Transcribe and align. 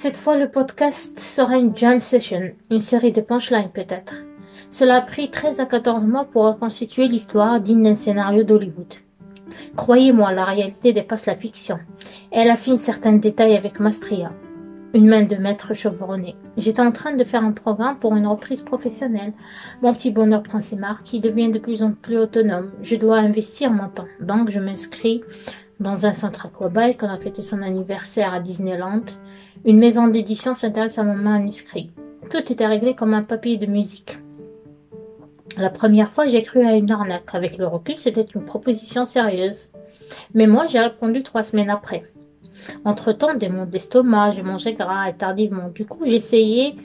Cette 0.00 0.16
fois, 0.16 0.36
le 0.36 0.48
podcast 0.48 1.18
sera 1.18 1.56
une 1.56 1.76
jam 1.76 2.00
session, 2.00 2.52
une 2.70 2.78
série 2.78 3.10
de 3.10 3.20
punchlines 3.20 3.72
peut-être. 3.74 4.14
Cela 4.70 4.98
a 4.98 5.00
pris 5.00 5.28
13 5.28 5.58
à 5.58 5.66
14 5.66 6.04
mois 6.04 6.24
pour 6.24 6.44
reconstituer 6.44 7.08
l'histoire 7.08 7.60
digne 7.60 7.82
d'un 7.82 7.96
scénario 7.96 8.44
d'Hollywood. 8.44 8.94
Croyez-moi, 9.74 10.30
la 10.30 10.44
réalité 10.44 10.92
dépasse 10.92 11.26
la 11.26 11.34
fiction. 11.34 11.80
Elle 12.30 12.48
affine 12.48 12.78
certains 12.78 13.14
détails 13.14 13.56
avec 13.56 13.80
Mastria. 13.80 14.30
Une 14.94 15.08
main 15.08 15.24
de 15.24 15.34
maître 15.34 15.74
chevronné. 15.74 16.36
J'étais 16.56 16.80
en 16.80 16.92
train 16.92 17.16
de 17.16 17.24
faire 17.24 17.42
un 17.42 17.50
programme 17.50 17.98
pour 17.98 18.14
une 18.14 18.28
reprise 18.28 18.62
professionnelle. 18.62 19.32
Mon 19.82 19.94
petit 19.94 20.12
bonheur 20.12 20.44
prend 20.44 20.60
ses 20.60 20.76
marques, 20.76 21.12
il 21.12 21.22
devient 21.22 21.50
de 21.50 21.58
plus 21.58 21.82
en 21.82 21.90
plus 21.90 22.18
autonome. 22.18 22.70
Je 22.82 22.94
dois 22.94 23.16
investir 23.16 23.72
mon 23.72 23.88
temps. 23.88 24.06
Donc 24.20 24.48
je 24.48 24.60
m'inscris 24.60 25.24
dans 25.80 26.06
un 26.06 26.12
centre 26.12 26.46
aquabike 26.46 26.98
qu'on 26.98 27.08
a 27.08 27.18
fêté 27.18 27.42
son 27.42 27.62
anniversaire 27.62 28.32
à 28.32 28.40
Disneyland. 28.40 29.02
Une 29.64 29.78
maison 29.78 30.06
d'édition 30.06 30.54
s'intéresse 30.54 30.98
à 30.98 31.02
mon 31.02 31.14
manuscrit. 31.14 31.90
Tout 32.30 32.52
était 32.52 32.66
réglé 32.66 32.94
comme 32.94 33.14
un 33.14 33.22
papier 33.22 33.56
de 33.56 33.66
musique. 33.66 34.18
La 35.56 35.70
première 35.70 36.12
fois, 36.12 36.26
j'ai 36.26 36.42
cru 36.42 36.64
à 36.64 36.76
une 36.76 36.90
arnaque. 36.90 37.34
Avec 37.34 37.58
le 37.58 37.66
recul, 37.66 37.96
c'était 37.96 38.22
une 38.22 38.44
proposition 38.44 39.04
sérieuse. 39.04 39.72
Mais 40.34 40.46
moi, 40.46 40.66
j'ai 40.68 40.78
répondu 40.78 41.22
trois 41.22 41.42
semaines 41.42 41.70
après. 41.70 42.04
Entre-temps, 42.84 43.34
des 43.34 43.48
maux 43.48 43.64
d'estomac, 43.64 44.32
je 44.32 44.42
mangeais 44.42 44.74
gras 44.74 45.08
et 45.08 45.14
tardivement. 45.14 45.68
Du 45.74 45.84
coup, 45.86 46.04
essayé 46.04 46.76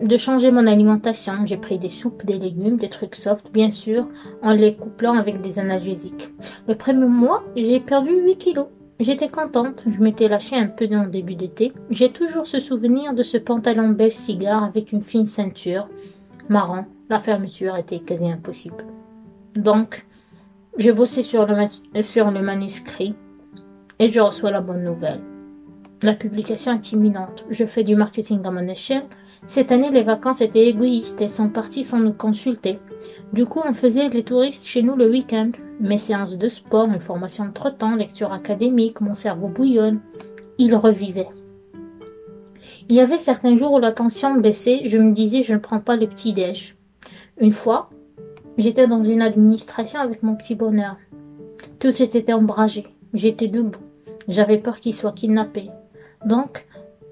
de 0.00 0.16
changer 0.16 0.50
mon 0.50 0.66
alimentation. 0.66 1.44
J'ai 1.44 1.56
pris 1.56 1.78
des 1.78 1.90
soupes, 1.90 2.24
des 2.24 2.38
légumes, 2.38 2.76
des 2.76 2.88
trucs 2.88 3.16
soft, 3.16 3.52
bien 3.52 3.70
sûr, 3.70 4.06
en 4.42 4.52
les 4.52 4.76
couplant 4.76 5.14
avec 5.14 5.40
des 5.40 5.58
analgésiques. 5.58 6.28
Le 6.68 6.74
premier 6.76 7.06
mois, 7.06 7.42
j'ai 7.56 7.80
perdu 7.80 8.12
8 8.12 8.36
kilos. 8.36 8.68
J'étais 9.00 9.30
contente, 9.30 9.86
je 9.90 9.98
m'étais 10.02 10.28
lâchée 10.28 10.56
un 10.56 10.66
peu 10.66 10.86
dans 10.86 11.04
le 11.04 11.08
début 11.08 11.34
d'été. 11.34 11.72
J'ai 11.88 12.12
toujours 12.12 12.46
ce 12.46 12.60
souvenir 12.60 13.14
de 13.14 13.22
ce 13.22 13.38
pantalon 13.38 13.88
beige 13.88 14.12
cigare 14.12 14.62
avec 14.62 14.92
une 14.92 15.00
fine 15.00 15.24
ceinture. 15.24 15.88
Marrant, 16.50 16.84
la 17.08 17.18
fermeture 17.18 17.78
était 17.78 18.00
quasi 18.00 18.30
impossible. 18.30 18.84
Donc, 19.56 20.04
je 20.76 20.90
bossais 20.90 21.22
sur 21.22 21.46
le, 21.46 22.02
sur 22.02 22.30
le 22.30 22.42
manuscrit 22.42 23.14
et 23.98 24.08
je 24.08 24.20
reçois 24.20 24.50
la 24.50 24.60
bonne 24.60 24.84
nouvelle. 24.84 25.22
La 26.02 26.14
publication 26.14 26.72
est 26.72 26.92
imminente. 26.92 27.44
Je 27.50 27.66
fais 27.66 27.84
du 27.84 27.94
marketing 27.94 28.40
à 28.46 28.50
mon 28.50 28.66
échelle. 28.68 29.04
Cette 29.46 29.70
année, 29.70 29.90
les 29.90 30.02
vacances 30.02 30.40
étaient 30.40 30.66
égoïstes 30.66 31.20
et 31.20 31.28
sont 31.28 31.50
parties 31.50 31.84
sans 31.84 31.98
nous 31.98 32.14
consulter. 32.14 32.78
Du 33.34 33.44
coup, 33.44 33.60
on 33.62 33.74
faisait 33.74 34.08
les 34.08 34.22
touristes 34.22 34.64
chez 34.64 34.82
nous 34.82 34.96
le 34.96 35.10
week-end. 35.10 35.50
Mes 35.78 35.98
séances 35.98 36.38
de 36.38 36.48
sport, 36.48 36.86
une 36.86 37.00
formation 37.00 37.44
de 37.46 37.70
temps 37.70 37.96
lecture 37.96 38.32
académique, 38.32 39.02
mon 39.02 39.12
cerveau 39.12 39.48
bouillonne. 39.48 40.00
Il 40.56 40.74
revivait. 40.74 41.28
Il 42.88 42.96
y 42.96 43.00
avait 43.00 43.18
certains 43.18 43.56
jours 43.56 43.72
où 43.74 43.78
la 43.78 43.92
tension 43.92 44.34
baissait, 44.36 44.82
je 44.86 44.96
me 44.96 45.12
disais 45.12 45.42
je 45.42 45.54
ne 45.54 45.58
prends 45.58 45.80
pas 45.80 45.96
le 45.96 46.06
petit 46.06 46.32
déj. 46.32 46.76
Une 47.38 47.52
fois, 47.52 47.90
j'étais 48.56 48.88
dans 48.88 49.02
une 49.02 49.22
administration 49.22 50.00
avec 50.00 50.22
mon 50.22 50.34
petit 50.34 50.54
bonheur. 50.54 50.96
Tout 51.78 52.02
était 52.02 52.32
ombragé. 52.32 52.86
J'étais 53.12 53.48
debout. 53.48 53.80
J'avais 54.28 54.58
peur 54.58 54.80
qu'il 54.80 54.94
soit 54.94 55.12
kidnappé. 55.12 55.70
Donc, 56.24 56.66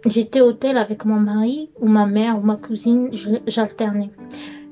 j'étais 0.05 0.41
au 0.41 0.53
tel 0.53 0.77
avec 0.77 1.05
mon 1.05 1.21
mari, 1.21 1.71
ou 1.81 1.89
ma 1.89 2.07
mère, 2.07 2.39
ou 2.39 2.43
ma 2.43 2.57
cousine, 2.57 3.11
j'alternais. 3.47 4.11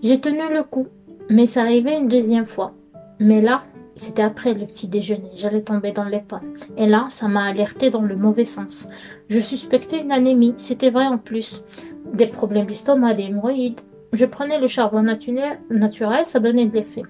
J'ai 0.02 0.20
tenu 0.20 0.52
le 0.52 0.62
coup, 0.62 0.86
mais 1.30 1.46
ça 1.46 1.62
arrivait 1.62 1.98
une 1.98 2.08
deuxième 2.08 2.46
fois. 2.46 2.72
Mais 3.18 3.40
là, 3.40 3.64
c'était 3.96 4.22
après 4.22 4.52
le 4.52 4.66
petit 4.66 4.88
déjeuner. 4.88 5.30
J'allais 5.36 5.62
tomber 5.62 5.92
dans 5.92 6.04
les 6.04 6.20
pommes. 6.20 6.54
Et 6.76 6.86
là, 6.86 7.06
ça 7.10 7.28
m'a 7.28 7.46
alerté 7.46 7.88
dans 7.88 8.02
le 8.02 8.14
mauvais 8.14 8.44
sens. 8.44 8.88
Je 9.30 9.40
suspectais 9.40 10.02
une 10.02 10.12
anémie. 10.12 10.54
C'était 10.58 10.90
vrai 10.90 11.06
en 11.06 11.16
plus. 11.16 11.64
Des 12.12 12.26
problèmes 12.26 12.66
d'estomac, 12.66 13.14
des 13.14 13.24
hémorroïdes. 13.24 13.80
Je 14.12 14.26
prenais 14.26 14.60
le 14.60 14.68
charbon 14.68 15.02
naturel, 15.02 16.26
ça 16.26 16.40
donnait 16.40 16.66
de 16.66 16.74
l'effet. 16.74 17.02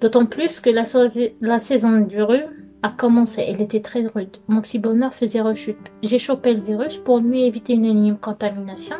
D'autant 0.00 0.26
plus 0.26 0.60
que 0.60 0.70
la, 0.70 0.84
la 1.40 1.60
saison 1.60 2.00
du 2.00 2.22
rhume 2.22 2.50
a 2.82 2.90
commencé. 2.90 3.44
Elle 3.46 3.60
était 3.60 3.80
très 3.80 4.06
rude. 4.06 4.36
Mon 4.48 4.60
petit 4.60 4.78
bonheur 4.78 5.12
faisait 5.12 5.40
rechute. 5.40 5.90
J'ai 6.02 6.18
chopé 6.18 6.54
le 6.54 6.60
virus 6.60 6.96
pour 6.96 7.18
lui 7.18 7.44
éviter 7.44 7.74
une 7.74 7.84
énième 7.84 8.18
contamination. 8.18 8.96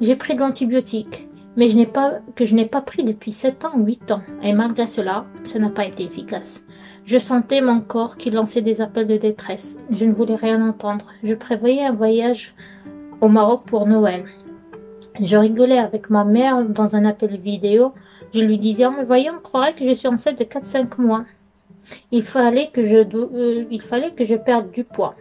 J'ai 0.00 0.16
pris 0.16 0.34
de 0.34 0.40
l'antibiotique, 0.40 1.28
mais 1.56 1.68
je 1.68 1.76
n'ai 1.76 1.86
pas, 1.86 2.20
que 2.34 2.46
je 2.46 2.54
n'ai 2.54 2.66
pas 2.66 2.80
pris 2.80 3.04
depuis 3.04 3.32
7 3.32 3.64
ans 3.64 3.72
ou 3.76 3.84
8 3.84 4.12
ans. 4.12 4.22
Et 4.42 4.52
malgré 4.52 4.86
cela, 4.86 5.26
ça 5.44 5.58
n'a 5.58 5.70
pas 5.70 5.86
été 5.86 6.04
efficace. 6.04 6.64
Je 7.04 7.18
sentais 7.18 7.60
mon 7.60 7.80
corps 7.80 8.16
qui 8.16 8.30
lançait 8.30 8.62
des 8.62 8.80
appels 8.80 9.06
de 9.06 9.16
détresse. 9.16 9.78
Je 9.90 10.04
ne 10.04 10.12
voulais 10.12 10.36
rien 10.36 10.66
entendre. 10.66 11.06
Je 11.22 11.34
prévoyais 11.34 11.84
un 11.84 11.92
voyage 11.92 12.54
au 13.20 13.28
Maroc 13.28 13.64
pour 13.66 13.86
Noël. 13.86 14.24
Je 15.20 15.36
rigolais 15.36 15.78
avec 15.78 16.08
ma 16.08 16.24
mère 16.24 16.64
dans 16.64 16.96
un 16.96 17.04
appel 17.04 17.36
vidéo. 17.38 17.92
Je 18.32 18.40
lui 18.40 18.58
disais, 18.58 18.86
en 18.86 18.92
me 18.92 19.04
voyant, 19.04 19.34
on 19.38 19.42
croirait 19.42 19.74
que 19.74 19.84
je 19.84 19.92
suis 19.92 20.08
enceinte 20.08 20.38
de 20.38 20.44
4-5 20.44 21.00
mois. 21.00 21.24
Il 22.12 22.22
fallait 22.22 22.70
que 22.72 22.84
je, 22.84 22.98
euh, 22.98 23.64
il 23.70 23.82
fallait 23.82 24.12
que 24.12 24.24
je 24.24 24.36
perde 24.36 24.70
du 24.70 24.84
poids. 24.84 25.14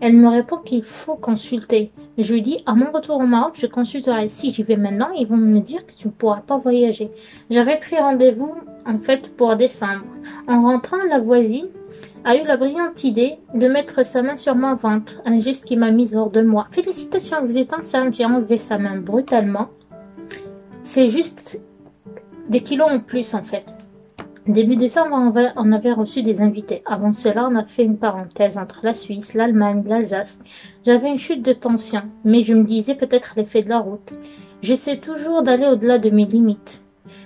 Elle 0.00 0.16
me 0.16 0.28
répond 0.28 0.58
qu'il 0.58 0.82
faut 0.82 1.16
consulter. 1.16 1.92
Je 2.18 2.34
lui 2.34 2.42
dis, 2.42 2.62
à 2.66 2.74
mon 2.74 2.92
retour 2.92 3.16
au 3.16 3.26
Maroc, 3.26 3.54
je 3.58 3.66
consulterai. 3.66 4.28
Si 4.28 4.52
j'y 4.52 4.62
vais 4.62 4.76
maintenant, 4.76 5.10
ils 5.12 5.26
vont 5.26 5.36
me 5.36 5.60
dire 5.60 5.86
que 5.86 5.92
tu 5.92 6.08
ne 6.08 6.12
pourras 6.12 6.40
pas 6.40 6.58
voyager. 6.58 7.10
J'avais 7.50 7.78
pris 7.78 7.96
rendez-vous, 7.98 8.54
en 8.86 8.98
fait, 8.98 9.34
pour 9.36 9.56
décembre. 9.56 10.04
En 10.46 10.62
rentrant, 10.62 11.02
la 11.08 11.18
voisine 11.18 11.68
a 12.24 12.36
eu 12.36 12.44
la 12.46 12.56
brillante 12.56 13.02
idée 13.04 13.38
de 13.54 13.66
mettre 13.66 14.04
sa 14.04 14.22
main 14.22 14.36
sur 14.36 14.54
mon 14.54 14.74
ventre, 14.74 15.20
un 15.24 15.40
geste 15.40 15.64
qui 15.64 15.76
m'a 15.76 15.90
mise 15.90 16.14
hors 16.14 16.30
de 16.30 16.42
moi. 16.42 16.68
Félicitations, 16.70 17.44
vous 17.44 17.58
êtes 17.58 17.72
enceinte. 17.72 18.14
J'ai 18.14 18.24
enlevé 18.24 18.58
sa 18.58 18.78
main 18.78 18.98
brutalement. 18.98 19.68
C'est 20.84 21.08
juste 21.08 21.60
des 22.48 22.60
kilos 22.60 22.88
en 22.90 23.00
plus, 23.00 23.34
en 23.34 23.42
fait. 23.42 23.66
Début 24.46 24.74
décembre, 24.74 25.32
on 25.56 25.72
avait 25.72 25.92
reçu 25.92 26.22
des 26.24 26.40
invités. 26.40 26.82
Avant 26.84 27.12
cela, 27.12 27.48
on 27.48 27.54
a 27.54 27.64
fait 27.64 27.84
une 27.84 27.96
parenthèse 27.96 28.58
entre 28.58 28.80
la 28.82 28.92
Suisse, 28.92 29.34
l'Allemagne, 29.34 29.84
l'Alsace. 29.86 30.40
J'avais 30.84 31.10
une 31.10 31.18
chute 31.18 31.44
de 31.44 31.52
tension, 31.52 32.02
mais 32.24 32.40
je 32.40 32.52
me 32.52 32.64
disais 32.64 32.96
peut-être 32.96 33.34
l'effet 33.36 33.62
de 33.62 33.68
la 33.68 33.78
route. 33.78 34.12
J'essaie 34.60 34.96
toujours 34.96 35.44
d'aller 35.44 35.68
au-delà 35.68 35.98
de 35.98 36.10
mes 36.10 36.24
limites. 36.24 36.82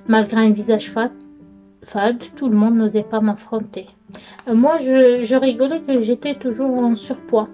Malgré 0.08 0.42
un 0.42 0.50
visage 0.50 0.90
fade, 0.90 2.22
tout 2.36 2.50
le 2.50 2.56
monde 2.56 2.76
n'osait 2.76 3.02
pas 3.02 3.20
m'affronter. 3.20 3.86
Moi, 4.52 4.76
je, 4.80 5.22
je 5.22 5.36
rigolais 5.36 5.80
que 5.80 6.02
j'étais 6.02 6.34
toujours 6.34 6.78
en 6.78 6.94
surpoids 6.94 7.48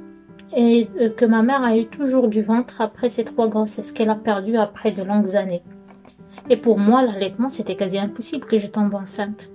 et 0.56 0.88
euh, 1.00 1.08
que 1.08 1.24
ma 1.24 1.42
mère 1.42 1.62
a 1.62 1.76
eu 1.76 1.86
toujours 1.86 2.26
du 2.26 2.42
ventre 2.42 2.80
après 2.80 3.10
ces 3.10 3.24
trois 3.24 3.48
grossesses 3.48 3.92
qu'elle 3.92 4.10
a 4.10 4.16
perdues 4.16 4.56
après 4.56 4.90
de 4.90 5.02
longues 5.04 5.36
années. 5.36 5.62
Et 6.50 6.56
pour 6.56 6.78
moi, 6.78 7.02
l'allaitement, 7.02 7.48
c'était 7.48 7.76
quasi 7.76 7.98
impossible 7.98 8.46
que 8.46 8.58
je 8.58 8.66
tombe 8.66 8.94
enceinte. 8.94 9.51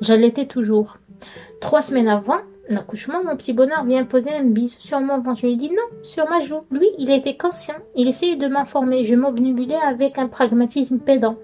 J'allaitais 0.00 0.46
toujours. 0.46 0.98
Trois 1.60 1.82
semaines 1.82 2.08
avant 2.08 2.38
l'accouchement, 2.68 3.22
mon 3.24 3.36
petit 3.36 3.52
bonheur 3.52 3.84
vient 3.84 4.04
poser 4.04 4.30
un 4.32 4.44
bisou 4.44 4.76
sur 4.80 5.00
mon 5.00 5.20
ventre. 5.20 5.40
Je 5.40 5.46
lui 5.46 5.56
dis 5.56 5.70
non, 5.70 5.98
sur 6.02 6.28
ma 6.28 6.40
joue. 6.40 6.62
Lui, 6.70 6.88
il 6.98 7.10
était 7.10 7.36
conscient. 7.36 7.76
Il 7.94 8.08
essayait 8.08 8.36
de 8.36 8.48
m'informer. 8.48 9.04
Je 9.04 9.14
m'obnubilais 9.14 9.76
avec 9.76 10.18
un 10.18 10.26
pragmatisme 10.26 10.98
pédant. 10.98 11.36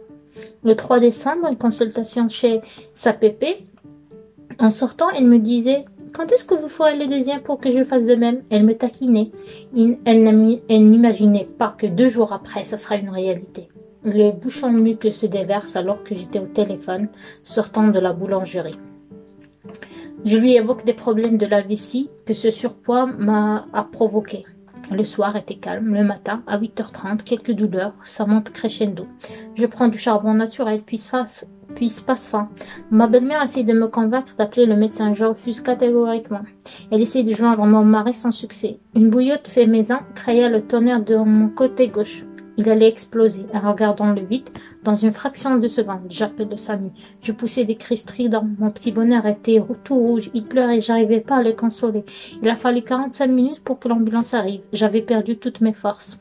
Le 0.65 0.75
3 0.75 0.99
décembre, 1.01 1.47
une 1.49 1.57
consultation 1.59 2.29
chez 2.29 2.61
sa 2.95 3.13
pépé. 3.13 3.67
En 4.59 4.71
sortant, 4.71 5.11
elle 5.11 5.27
me 5.27 5.39
disait 5.39 5.85
quand 6.13 6.31
est-ce 6.31 6.45
que 6.45 6.55
vous 6.55 6.69
ferez 6.69 6.99
le 6.99 7.07
deuxième 7.07 7.41
pour 7.41 7.59
que 7.59 7.71
je 7.71 7.85
fasse 7.85 8.05
de 8.05 8.15
même? 8.15 8.43
Elle 8.51 8.65
me 8.65 8.75
taquinait. 8.75 9.31
Elle 9.75 10.89
n'imaginait 10.89 11.49
pas 11.59 11.75
que 11.77 11.87
deux 11.87 12.09
jours 12.09 12.33
après, 12.33 12.65
ça 12.65 12.77
sera 12.77 12.97
une 12.97 13.11
réalité. 13.11 13.69
Le 14.05 14.33
bouchon 14.33 14.73
muqueux 14.73 15.13
se 15.13 15.27
déverse 15.27 15.77
alors 15.77 16.03
que 16.03 16.15
j'étais 16.15 16.41
au 16.41 16.47
téléphone, 16.47 17.09
sortant 17.45 17.87
de 17.89 18.01
la 18.01 18.13
boulangerie. 18.13 18.79
Je 20.25 20.37
lui 20.37 20.55
évoque 20.55 20.85
des 20.85 20.93
problèmes 20.93 21.39
de 21.39 21.47
la 21.47 21.63
vessie 21.63 22.11
que 22.27 22.35
ce 22.35 22.51
surpoids 22.51 23.07
m'a 23.07 23.65
provoqué. 23.93 24.45
Le 24.91 25.05
soir 25.05 25.37
était 25.37 25.55
calme. 25.55 25.95
Le 25.95 26.03
matin, 26.03 26.43
à 26.47 26.59
8h30, 26.59 27.23
quelques 27.23 27.53
douleurs. 27.53 27.95
Ça 28.05 28.27
monte 28.27 28.51
crescendo. 28.51 29.07
Je 29.55 29.67
prends 29.67 29.89
du 29.89 29.99
charbon 29.99 30.35
naturel, 30.35 30.83
puis 30.85 31.01
puis 31.75 31.95
passe 32.07 32.27
fin. 32.27 32.49
Ma 32.91 33.07
belle-mère 33.07 33.43
essaie 33.43 33.63
de 33.63 33.73
me 33.73 33.87
convaincre 33.87 34.35
d'appeler 34.37 34.67
le 34.67 34.77
médecin. 34.77 35.15
Je 35.15 35.25
refuse 35.25 35.61
catégoriquement. 35.61 36.43
Elle 36.91 37.01
essaie 37.01 37.23
de 37.23 37.33
joindre 37.33 37.65
mon 37.65 37.85
mari 37.85 38.15
sans 38.15 38.33
succès. 38.33 38.79
Une 38.95 39.11
bouillotte 39.11 39.49
fait 39.49 39.67
maison 39.67 39.99
créa 40.15 40.49
le 40.49 40.63
tonnerre 40.63 41.03
de 41.03 41.17
mon 41.17 41.49
côté 41.49 41.89
gauche. 41.89 42.25
Il 42.57 42.69
allait 42.69 42.89
exploser. 42.89 43.47
En 43.55 43.71
regardant 43.71 44.13
le 44.13 44.23
vide, 44.23 44.49
dans 44.83 44.95
une 44.95 45.13
fraction 45.13 45.59
de 45.59 45.69
seconde, 45.69 46.07
j'appelle 46.09 46.49
le 46.51 46.57
SAMU. 46.57 46.91
Je 47.23 47.33
poussais 47.33 47.65
des 47.65 47.77
cris 47.77 47.97
stridents. 47.97 48.47
Mon 48.59 48.71
petit 48.71 48.93
bonheur 48.93 49.27
était 49.27 49.63
tout 49.85 49.97
rouge. 49.97 50.31
Il 50.35 50.45
pleurait. 50.45 50.81
J'arrivais 50.81 51.21
pas 51.21 51.37
à 51.37 51.43
le 51.43 51.53
consoler. 51.53 52.05
Il 52.43 52.49
a 52.49 52.57
fallu 52.57 52.83
45 52.83 53.27
minutes 53.29 53.65
pour 53.65 53.79
que 53.79 53.89
l'ambulance 53.89 54.35
arrive. 54.35 54.61
J'avais 54.73 55.03
perdu 55.03 55.39
toutes 55.39 55.61
mes 55.61 55.73
forces. 55.73 56.21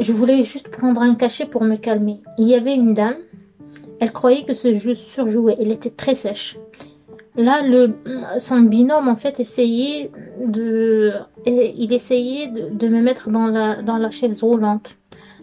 Je 0.00 0.12
voulais 0.12 0.42
juste 0.42 0.68
prendre 0.68 1.00
un 1.00 1.14
cachet 1.14 1.46
pour 1.46 1.62
me 1.62 1.76
calmer. 1.76 2.20
Il 2.38 2.48
y 2.48 2.54
avait 2.54 2.74
une 2.74 2.94
dame. 2.94 3.18
Elle 4.00 4.12
croyait 4.12 4.44
que 4.44 4.54
ce 4.54 4.74
jeu 4.74 4.96
surjouait. 4.96 5.56
Elle 5.60 5.70
était 5.70 5.90
très 5.90 6.16
sèche. 6.16 6.58
Là, 7.36 7.62
le, 7.62 7.94
son 8.38 8.60
binôme, 8.60 9.08
en 9.08 9.16
fait, 9.16 9.40
essayait 9.40 10.10
de, 10.44 11.12
il 11.46 11.92
essayait 11.92 12.48
de, 12.48 12.68
de, 12.68 12.88
me 12.88 13.00
mettre 13.00 13.30
dans 13.30 13.46
la, 13.46 13.82
dans 13.82 13.96
la 13.96 14.10
chaise 14.10 14.42
roulante. 14.42 14.96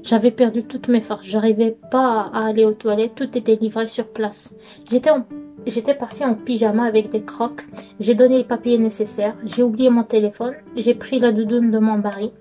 J'avais 0.04 0.32
perdu 0.32 0.64
toutes 0.64 0.88
mes 0.88 1.02
forces. 1.02 1.26
J'arrivais 1.26 1.76
pas 1.92 2.30
à 2.34 2.48
aller 2.48 2.64
aux 2.64 2.74
toilettes. 2.74 3.16
Tout 3.16 3.38
était 3.38 3.56
livré 3.56 3.88
sur 3.88 4.08
place. 4.08 4.54
J'étais 4.90 5.10
en 5.10 5.26
J'étais 5.66 5.94
partie 5.94 6.24
en 6.24 6.36
pyjama 6.36 6.86
avec 6.86 7.10
des 7.10 7.22
crocs. 7.22 7.68
J'ai 8.00 8.16
donné 8.16 8.38
les 8.38 8.44
papiers 8.44 8.78
nécessaires. 8.78 9.36
J'ai 9.44 9.62
oublié 9.62 9.90
mon 9.90 10.04
téléphone. 10.04 10.54
J'ai 10.76 10.94
pris 10.94 11.20
la 11.20 11.32
doudoune 11.32 11.70
de 11.70 11.80
mon 11.80 11.98
mari. 11.98 12.32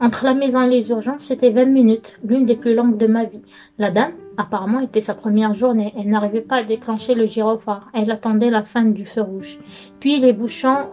Entre 0.00 0.24
la 0.24 0.34
maison 0.34 0.62
et 0.62 0.68
les 0.68 0.90
urgences, 0.90 1.22
c'était 1.22 1.50
20 1.50 1.66
minutes, 1.66 2.18
l'une 2.24 2.46
des 2.46 2.56
plus 2.56 2.74
longues 2.74 2.96
de 2.96 3.06
ma 3.06 3.24
vie. 3.24 3.42
La 3.78 3.90
dame, 3.90 4.12
apparemment, 4.36 4.80
était 4.80 5.00
sa 5.00 5.14
première 5.14 5.54
journée. 5.54 5.92
Elle 5.98 6.08
n'arrivait 6.08 6.40
pas 6.40 6.56
à 6.56 6.62
déclencher 6.62 7.14
le 7.14 7.26
gyrophare. 7.26 7.88
Elle 7.94 8.10
attendait 8.10 8.50
la 8.50 8.62
fin 8.62 8.84
du 8.84 9.04
feu 9.04 9.22
rouge. 9.22 9.58
Puis 10.00 10.20
les 10.20 10.32
bouchons 10.32 10.88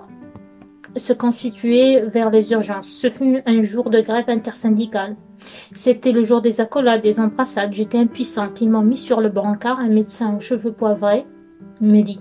se 0.97 1.13
constituaient 1.13 2.03
vers 2.05 2.29
les 2.29 2.51
urgences. 2.51 2.89
Ce 2.89 3.09
fut 3.09 3.41
un 3.45 3.63
jour 3.63 3.89
de 3.89 4.01
grève 4.01 4.29
intersyndicale. 4.29 5.15
C'était 5.73 6.11
le 6.11 6.23
jour 6.23 6.41
des 6.41 6.61
accolades, 6.61 7.01
des 7.01 7.19
embrassades. 7.19 7.73
J'étais 7.73 7.97
impuissante. 7.97 8.61
Ils 8.61 8.69
m'ont 8.69 8.81
mis 8.81 8.97
sur 8.97 9.21
le 9.21 9.29
brancard. 9.29 9.79
Un 9.79 9.89
médecin 9.89 10.35
aux 10.35 10.41
cheveux 10.41 10.73
poivrés 10.73 11.25
me 11.79 12.01
dit 12.01 12.19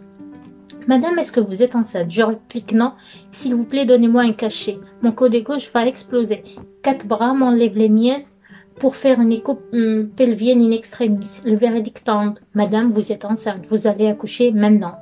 Madame, 0.86 1.18
est-ce 1.18 1.32
que 1.32 1.40
vous 1.40 1.62
êtes 1.62 1.74
enceinte? 1.74 2.10
Je 2.10 2.22
réplique 2.22 2.72
non. 2.72 2.92
S'il 3.30 3.54
vous 3.54 3.64
plaît, 3.64 3.86
donnez-moi 3.86 4.22
un 4.22 4.32
cachet. 4.32 4.78
Mon 5.02 5.12
côté 5.12 5.42
gauche 5.42 5.70
va 5.72 5.86
exploser. 5.86 6.42
Quatre 6.82 7.06
bras 7.06 7.34
m'enlèvent 7.34 7.76
les 7.76 7.88
miens 7.88 8.20
pour 8.76 8.96
faire 8.96 9.20
une 9.20 9.32
écho 9.32 9.60
pelvienne 10.16 10.62
in 10.62 10.70
extremis. 10.70 11.42
Le 11.44 11.54
verdict 11.54 12.04
tombe. 12.04 12.38
Madame, 12.54 12.90
vous 12.90 13.12
êtes 13.12 13.24
enceinte. 13.24 13.66
Vous 13.68 13.86
allez 13.86 14.06
accoucher 14.06 14.52
maintenant. 14.52 14.94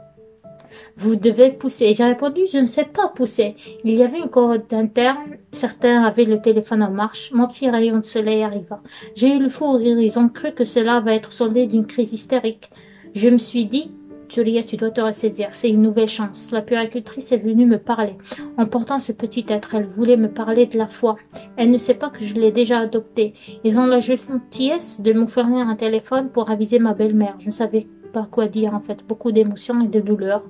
Vous 0.96 1.16
devez 1.16 1.52
pousser. 1.52 1.92
J'ai 1.92 2.04
répondu, 2.04 2.42
je 2.52 2.58
ne 2.58 2.66
sais 2.66 2.84
pas 2.84 3.08
pousser. 3.08 3.54
Il 3.84 3.94
y 3.94 4.02
avait 4.02 4.18
une 4.18 4.28
corde 4.28 4.72
interne. 4.72 5.36
Certains 5.52 6.02
avaient 6.02 6.24
le 6.24 6.40
téléphone 6.40 6.82
en 6.82 6.90
marche. 6.90 7.30
Mon 7.32 7.46
petit 7.46 7.70
rayon 7.70 7.98
de 7.98 8.04
soleil 8.04 8.42
arriva. 8.42 8.80
J'ai 9.14 9.36
eu 9.36 9.38
le 9.38 9.48
fou 9.48 9.72
rire. 9.72 9.98
Ils 9.98 10.18
ont 10.18 10.28
cru 10.28 10.52
que 10.52 10.64
cela 10.64 11.00
va 11.00 11.14
être 11.14 11.32
soldé 11.32 11.66
d'une 11.66 11.86
crise 11.86 12.12
hystérique. 12.12 12.70
Je 13.14 13.28
me 13.28 13.38
suis 13.38 13.66
dit, 13.66 13.92
Julia, 14.28 14.62
tu 14.62 14.76
dois 14.76 14.90
te 14.90 15.00
ressaisir. 15.00 15.48
C'est 15.52 15.70
une 15.70 15.82
nouvelle 15.82 16.08
chance. 16.08 16.50
La 16.52 16.62
puéricultrice 16.62 17.32
est 17.32 17.38
venue 17.38 17.66
me 17.66 17.78
parler. 17.78 18.14
En 18.56 18.66
portant 18.66 19.00
ce 19.00 19.12
petit 19.12 19.44
être, 19.48 19.74
elle 19.74 19.86
voulait 19.86 20.16
me 20.16 20.28
parler 20.28 20.66
de 20.66 20.76
la 20.76 20.86
foi. 20.86 21.16
Elle 21.56 21.70
ne 21.70 21.78
sait 21.78 21.94
pas 21.94 22.10
que 22.10 22.24
je 22.24 22.34
l'ai 22.34 22.52
déjà 22.52 22.78
adopté. 22.78 23.34
Ils 23.64 23.78
ont 23.78 23.86
la 23.86 24.00
gentillesse 24.00 25.00
de 25.00 25.12
me 25.12 25.26
fournir 25.26 25.66
un 25.66 25.76
téléphone 25.76 26.28
pour 26.28 26.50
aviser 26.50 26.78
ma 26.78 26.92
belle-mère. 26.92 27.36
Je 27.40 27.46
ne 27.46 27.52
savais 27.52 27.86
pas 28.12 28.28
quoi 28.30 28.48
dire, 28.48 28.74
en 28.74 28.80
fait. 28.80 29.04
Beaucoup 29.08 29.32
d'émotions 29.32 29.80
et 29.80 29.88
de 29.88 30.00
douleurs. 30.00 30.44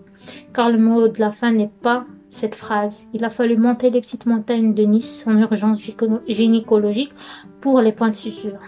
Car 0.53 0.71
le 0.71 0.79
mot 0.79 1.09
de 1.09 1.21
la 1.21 1.31
fin 1.31 1.53
n'est 1.53 1.71
pas 1.83 2.05
cette 2.31 2.57
phrase. 2.57 3.09
Il 3.15 3.25
a 3.25 3.31
fallu 3.31 3.57
monter 3.57 3.91
les 3.91 4.01
petites 4.01 4.27
montagnes 4.27 4.75
de 4.75 4.83
Nice 4.83 5.25
en 5.27 5.37
urgence 5.39 5.81
gynécologique 6.29 7.13
pour 7.61 7.81
les 7.81 7.93
points 7.93 8.11
de 8.11 8.17
suture. 8.17 8.59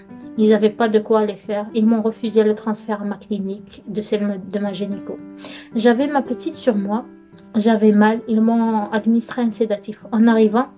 Ils 0.41 0.49
n'avaient 0.49 0.71
pas 0.71 0.89
de 0.89 0.99
quoi 0.99 1.27
les 1.27 1.37
faire. 1.37 1.67
Ils 1.75 1.85
m'ont 1.85 2.01
refusé 2.01 2.43
le 2.43 2.55
transfert 2.55 3.03
à 3.03 3.05
ma 3.05 3.19
clinique 3.19 3.85
de 3.87 4.01
celle 4.01 4.41
de 4.51 4.59
ma 4.59 4.73
gynéco. 4.73 5.19
J'avais 5.75 6.07
ma 6.07 6.23
petite 6.23 6.55
sur 6.55 6.77
moi. 6.77 7.05
J'avais 7.57 7.93
mal. 7.93 8.21
Ils 8.27 8.41
m'ont 8.41 8.91
administré 8.91 9.43
un 9.43 9.51
sédatif. 9.51 10.03
En 10.13 10.27
arrivant, 10.27 10.69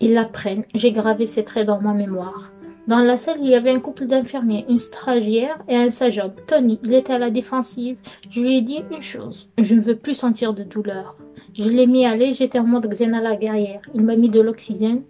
ils 0.00 0.14
la 0.14 0.24
prennent. 0.24 0.64
J'ai 0.74 0.90
gravé 0.90 1.26
ces 1.26 1.44
traits 1.44 1.66
dans 1.66 1.82
ma 1.82 1.92
mémoire. 1.92 2.52
Dans 2.88 2.98
la 2.98 3.16
salle, 3.16 3.38
il 3.40 3.48
y 3.48 3.54
avait 3.54 3.70
un 3.70 3.78
couple 3.78 4.06
d'infirmiers, 4.06 4.64
une 4.68 4.78
stagiaire 4.78 5.56
et 5.68 5.76
un 5.76 5.90
sage 5.90 6.18
homme. 6.18 6.32
Tony, 6.48 6.80
il 6.84 6.92
était 6.94 7.12
à 7.12 7.18
la 7.18 7.30
défensive. 7.30 7.96
Je 8.28 8.40
lui 8.40 8.58
ai 8.58 8.60
dit 8.60 8.82
une 8.90 9.00
chose. 9.00 9.48
Je 9.56 9.76
ne 9.76 9.80
veux 9.80 9.94
plus 9.94 10.14
sentir 10.14 10.52
de 10.52 10.64
douleur. 10.64 11.14
Je 11.54 11.68
l'ai 11.68 11.86
mis 11.86 12.06
à 12.06 12.18
j'étais 12.32 12.58
en 12.58 12.64
mode 12.64 12.88
Xena 12.88 13.20
la 13.20 13.36
guerrière. 13.36 13.82
Il 13.94 14.04
m'a 14.04 14.16
mis 14.16 14.30
de 14.30 14.40
l'oxygène. 14.40 15.02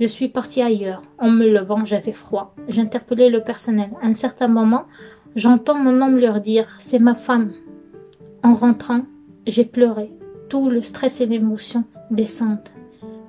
Je 0.00 0.06
suis 0.06 0.28
partie 0.28 0.60
ailleurs. 0.60 1.02
En 1.18 1.30
me 1.30 1.48
levant, 1.48 1.86
j'avais 1.86 2.12
froid. 2.12 2.54
J'interpellais 2.68 3.30
le 3.30 3.42
personnel. 3.42 3.90
À 4.02 4.06
un 4.06 4.14
certain 4.14 4.48
moment, 4.48 4.84
j'entends 5.34 5.76
mon 5.76 6.02
homme 6.02 6.18
leur 6.18 6.40
dire 6.40 6.76
C'est 6.80 6.98
ma 6.98 7.14
femme. 7.14 7.52
En 8.42 8.52
rentrant, 8.52 9.02
j'ai 9.46 9.64
pleuré. 9.64 10.10
Tout 10.50 10.68
le 10.68 10.82
stress 10.82 11.22
et 11.22 11.26
l'émotion 11.26 11.84
descendent. 12.10 12.73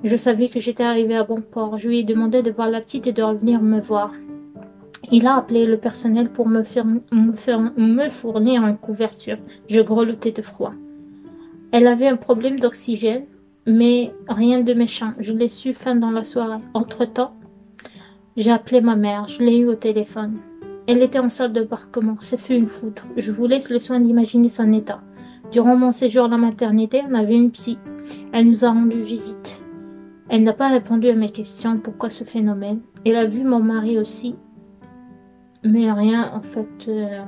Je 0.06 0.16
savais 0.18 0.50
que 0.50 0.60
j'étais 0.60 0.84
arrivée 0.84 1.16
à 1.16 1.24
bon 1.24 1.42
port. 1.42 1.80
Je 1.80 1.90
lui 1.90 2.02
ai 2.02 2.04
demandé 2.04 2.44
de 2.44 2.52
voir 2.52 2.70
la 2.70 2.80
petite 2.80 3.08
et 3.08 3.12
de 3.12 3.24
revenir 3.24 3.60
me 3.60 3.82
voir. 3.82 4.14
Il 5.12 5.26
a 5.26 5.38
appelé 5.38 5.66
le 5.66 5.78
personnel 5.78 6.30
pour 6.30 6.48
me, 6.48 6.62
me, 7.12 8.10
fournir 8.10 8.64
une 8.68 8.78
couverture. 8.78 9.40
Je 9.68 9.82
grelottais 9.82 10.32
de 10.32 10.44
froid. 10.44 10.74
Elle 11.72 11.88
avait 11.88 12.08
un 12.08 12.18
problème 12.18 12.60
d'oxygène, 12.60 13.26
mais 13.66 14.14
rien 14.30 14.62
de 14.62 14.76
méchant. 14.76 15.12
Je 15.18 15.34
l'ai 15.34 15.50
su 15.50 15.74
fin 15.74 15.96
dans 15.96 16.12
la 16.12 16.24
soirée. 16.24 16.62
Entre-temps, 16.76 17.34
j'ai 18.38 18.52
appelé 18.52 18.82
ma 18.82 18.96
mère. 18.96 19.28
Je 19.28 19.42
l'ai 19.42 19.58
eu 19.58 19.68
au 19.68 19.76
téléphone. 19.76 20.38
Elle 20.86 21.02
était 21.02 21.18
en 21.18 21.30
salle 21.30 21.52
de 21.52 21.64
barquement. 21.64 22.18
Ce 22.22 22.36
fut 22.36 22.54
une 22.54 22.68
foudre. 22.68 23.06
Je 23.18 23.32
vous 23.32 23.48
laisse 23.48 23.72
le 23.72 23.80
soin 23.80 24.00
d'imaginer 24.00 24.50
son 24.50 24.72
état. 24.72 25.02
Durant 25.52 25.76
mon 25.76 25.92
séjour 25.92 26.26
à 26.26 26.28
la 26.28 26.38
maternité, 26.38 27.02
on 27.10 27.16
avait 27.16 27.34
une 27.34 27.50
psy. 27.50 27.80
Elle 28.32 28.48
nous 28.48 28.66
a 28.66 28.70
rendu 28.70 29.02
visite. 29.02 29.65
Elle 30.30 30.44
n'a 30.44 30.54
pas 30.54 30.70
répondu 30.70 31.10
à 31.10 31.16
mes 31.16 31.30
questions 31.30 31.78
pourquoi 31.78 32.10
ce 32.10 32.24
phénomène? 32.24 32.82
Elle 33.06 33.16
a 33.16 33.26
vu 33.26 33.44
mon 33.44 33.60
mari 33.60 34.00
aussi. 34.00 34.36
Mais 35.64 35.92
rien, 35.92 36.32
en 36.34 36.42
fait, 36.42 36.88
euh, 36.88 37.24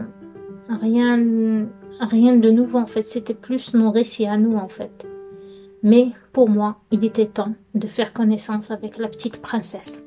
rien, 0.82 1.68
rien 2.00 2.38
de 2.38 2.50
nouveau, 2.50 2.80
en 2.80 2.88
fait. 2.88 3.04
C'était 3.04 3.34
plus 3.34 3.74
nos 3.74 3.92
récits 3.92 4.26
à 4.26 4.38
nous, 4.38 4.56
en 4.56 4.68
fait. 4.68 5.08
Mais 5.84 6.10
pour 6.34 6.50
moi, 6.50 6.78
il 6.92 7.06
était 7.06 7.28
temps 7.28 7.54
de 7.76 7.88
faire 7.88 8.14
connaissance 8.14 8.72
avec 8.72 8.98
la 8.98 9.08
petite 9.08 9.42
princesse. 9.42 10.04